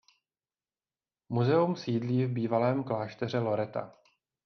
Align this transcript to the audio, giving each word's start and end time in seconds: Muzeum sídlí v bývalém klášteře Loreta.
Muzeum 1.29 1.75
sídlí 1.75 2.25
v 2.25 2.29
bývalém 2.33 2.83
klášteře 2.83 3.39
Loreta. 3.39 3.97